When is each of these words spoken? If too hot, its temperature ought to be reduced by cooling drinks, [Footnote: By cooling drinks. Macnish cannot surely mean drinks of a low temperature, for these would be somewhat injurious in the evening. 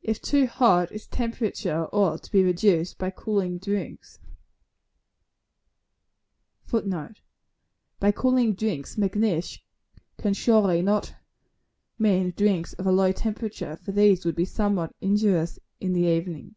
If 0.00 0.22
too 0.22 0.46
hot, 0.46 0.92
its 0.92 1.08
temperature 1.08 1.88
ought 1.92 2.22
to 2.22 2.30
be 2.30 2.44
reduced 2.44 2.98
by 2.98 3.10
cooling 3.10 3.58
drinks, 3.58 4.20
[Footnote: 6.66 7.20
By 7.98 8.12
cooling 8.12 8.54
drinks. 8.54 8.96
Macnish 8.96 9.58
cannot 10.18 10.36
surely 10.36 10.86
mean 11.98 12.32
drinks 12.36 12.74
of 12.74 12.86
a 12.86 12.92
low 12.92 13.10
temperature, 13.10 13.74
for 13.74 13.90
these 13.90 14.24
would 14.24 14.36
be 14.36 14.44
somewhat 14.44 14.94
injurious 15.00 15.58
in 15.80 15.94
the 15.94 16.02
evening. 16.04 16.52